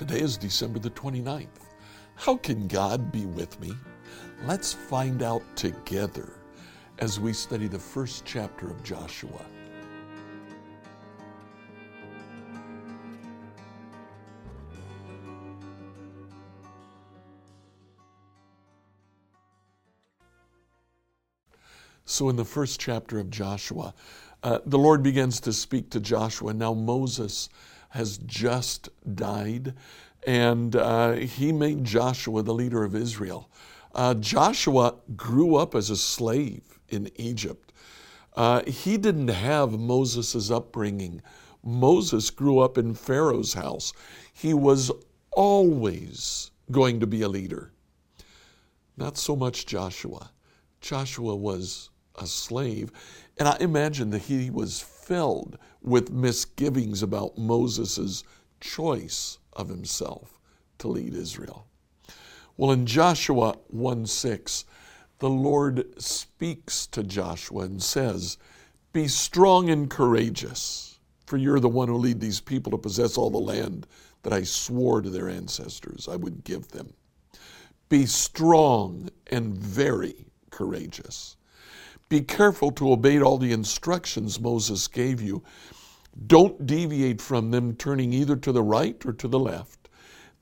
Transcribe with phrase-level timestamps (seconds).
[0.00, 1.46] Today is December the 29th.
[2.14, 3.70] How can God be with me?
[4.46, 6.32] Let's find out together
[7.00, 9.44] as we study the first chapter of Joshua.
[22.06, 23.92] So, in the first chapter of Joshua,
[24.42, 26.54] uh, the Lord begins to speak to Joshua.
[26.54, 27.50] Now, Moses
[27.90, 29.74] has just died.
[30.26, 33.50] And uh, he made Joshua the leader of Israel.
[33.94, 37.72] Uh, Joshua grew up as a slave in Egypt.
[38.36, 41.20] Uh, he didn't have Moses' upbringing.
[41.62, 43.92] Moses grew up in Pharaoh's house.
[44.32, 44.90] He was
[45.32, 47.72] always going to be a leader.
[48.96, 50.30] Not so much Joshua.
[50.80, 52.92] Joshua was a slave.
[53.38, 58.22] And I imagine that he was filled with misgivings about Moses'
[58.60, 60.38] choice of himself
[60.78, 61.66] to lead Israel.
[62.56, 64.64] Well, in Joshua 1 6,
[65.18, 68.38] the Lord speaks to Joshua and says,
[68.92, 73.30] Be strong and courageous, for you're the one who lead these people to possess all
[73.30, 73.88] the land
[74.22, 76.92] that I swore to their ancestors I would give them.
[77.88, 81.36] Be strong and very courageous.
[82.10, 85.44] Be careful to obey all the instructions Moses gave you.
[86.26, 89.88] Don't deviate from them, turning either to the right or to the left.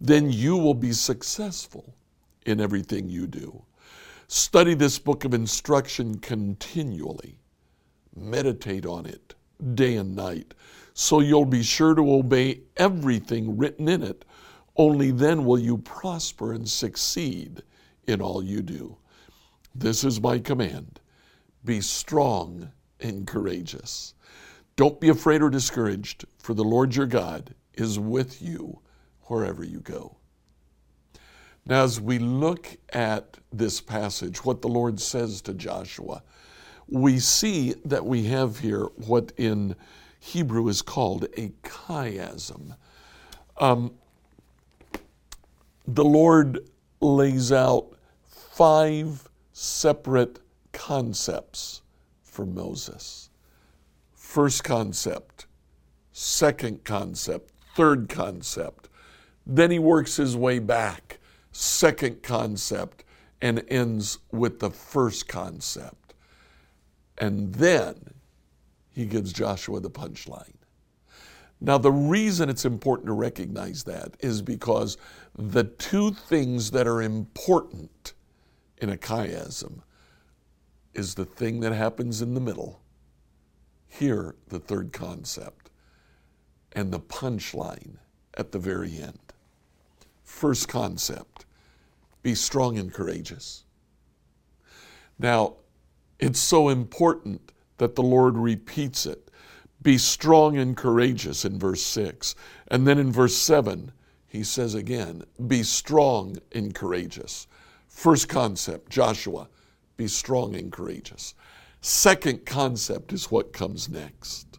[0.00, 1.94] Then you will be successful
[2.46, 3.64] in everything you do.
[4.28, 7.38] Study this book of instruction continually.
[8.16, 9.34] Meditate on it
[9.74, 10.54] day and night,
[10.94, 14.24] so you'll be sure to obey everything written in it.
[14.78, 17.60] Only then will you prosper and succeed
[18.06, 18.96] in all you do.
[19.74, 20.98] This is my command
[21.68, 24.14] be strong and courageous.
[24.76, 28.80] Don't be afraid or discouraged, for the Lord your God is with you
[29.26, 30.16] wherever you go.
[31.66, 36.22] Now, as we look at this passage, what the Lord says to Joshua,
[36.88, 39.76] we see that we have here what in
[40.20, 42.76] Hebrew is called a chiasm.
[43.60, 43.92] Um,
[45.86, 46.60] the Lord
[47.02, 47.88] lays out
[48.24, 50.38] five separate
[50.72, 51.82] concepts
[52.22, 53.30] for Moses.
[54.12, 55.46] First concept,
[56.12, 58.88] second concept, third concept.
[59.46, 61.18] Then he works his way back,
[61.52, 63.04] second concept,
[63.40, 66.14] and ends with the first concept.
[67.16, 68.14] And then
[68.90, 70.52] he gives Joshua the punchline.
[71.60, 74.96] Now, the reason it's important to recognize that is because
[75.36, 78.12] the two things that are important
[78.76, 79.80] in a chiasm
[80.98, 82.80] is the thing that happens in the middle.
[83.88, 85.70] Here, the third concept,
[86.72, 87.96] and the punchline
[88.36, 89.20] at the very end.
[90.24, 91.46] First concept
[92.22, 93.64] be strong and courageous.
[95.18, 95.54] Now,
[96.18, 99.30] it's so important that the Lord repeats it.
[99.80, 102.34] Be strong and courageous in verse 6.
[102.68, 103.92] And then in verse 7,
[104.26, 107.46] he says again, Be strong and courageous.
[107.86, 109.48] First concept, Joshua,
[109.98, 111.34] be strong and courageous.
[111.80, 114.58] Second concept is what comes next.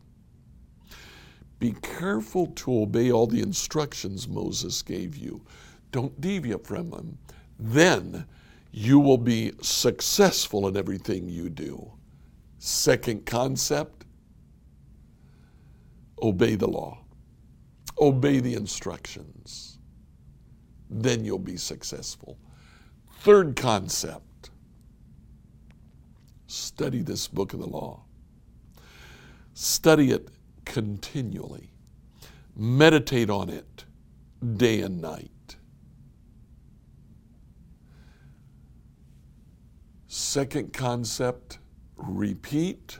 [1.59, 5.41] Be careful to obey all the instructions Moses gave you.
[5.91, 7.17] Don't deviate from them.
[7.57, 8.25] Then
[8.71, 11.89] you will be successful in everything you do.
[12.59, 14.05] Second concept
[16.21, 16.99] obey the law,
[17.99, 19.79] obey the instructions.
[20.89, 22.37] Then you'll be successful.
[23.23, 24.23] Third concept
[26.51, 28.01] Study this book of the law.
[29.53, 30.29] Study it
[30.65, 31.69] continually.
[32.55, 33.85] Meditate on it
[34.57, 35.57] day and night.
[40.07, 41.59] Second concept
[41.97, 42.97] repeat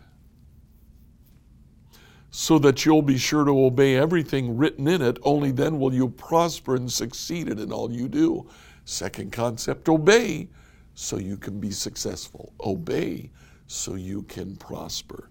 [2.29, 5.17] so that you'll be sure to obey everything written in it.
[5.23, 8.47] Only then will you prosper and succeed in all you do.
[8.85, 10.49] Second concept obey
[10.93, 12.53] so you can be successful.
[12.65, 13.31] Obey
[13.69, 15.29] so you can prosper.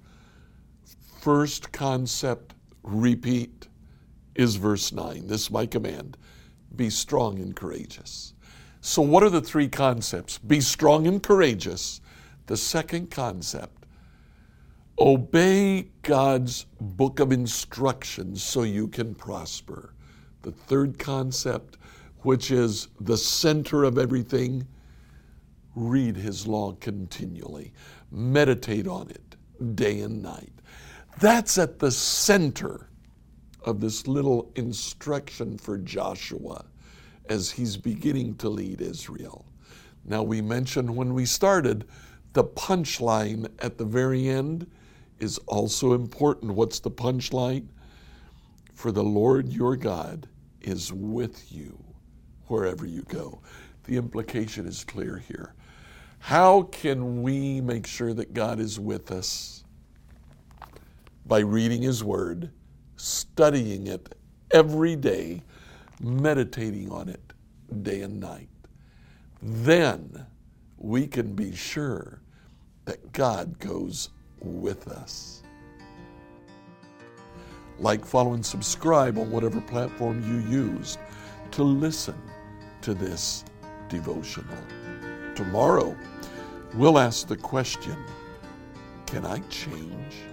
[1.21, 2.55] First concept,
[2.85, 3.67] repeat,
[4.37, 5.27] is verse 9.
[5.27, 6.17] This is my command
[6.77, 8.35] be strong and courageous.
[8.81, 10.39] So, what are the three concepts?
[10.39, 12.01] Be strong and courageous.
[12.47, 13.85] The second concept,
[14.99, 19.95] obey God's book of instructions so you can prosper.
[20.43, 21.77] The third concept,
[22.19, 24.67] which is the center of everything,
[25.75, 27.73] read his law continually,
[28.11, 29.37] meditate on it
[29.75, 30.53] day and night.
[31.21, 32.89] That's at the center
[33.65, 36.65] of this little instruction for Joshua
[37.29, 39.45] as he's beginning to lead Israel.
[40.05, 41.87] Now, we mentioned when we started,
[42.33, 44.71] the punchline at the very end
[45.19, 46.53] is also important.
[46.55, 47.67] What's the punchline?
[48.75, 50.29] For the Lord your God
[50.63, 51.83] is with you
[52.47, 53.43] wherever you go
[53.89, 55.55] the implication is clear here.
[56.21, 59.65] How can we make sure that God is with us?
[61.27, 62.51] By reading His Word,
[62.97, 64.15] studying it
[64.51, 65.43] every day,
[66.01, 67.33] meditating on it
[67.83, 68.49] day and night.
[69.43, 70.27] Then
[70.77, 72.21] we can be sure
[72.85, 75.43] that God goes with us.
[77.79, 80.99] Like, follow, and subscribe on whatever platform you used
[81.53, 82.17] to listen
[82.81, 83.45] to this
[83.89, 84.63] devotional.
[85.35, 85.97] Tomorrow,
[86.75, 87.97] we'll ask the question
[89.07, 90.29] Can I change?